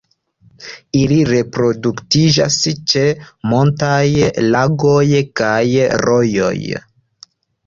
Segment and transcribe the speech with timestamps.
[0.99, 2.57] Ili reproduktiĝas
[2.93, 3.03] ĉe
[3.51, 4.01] montaj
[4.57, 5.03] lagoj
[5.43, 5.63] kaj
[6.07, 6.53] rojoj.